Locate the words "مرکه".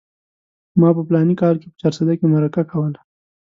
2.33-2.61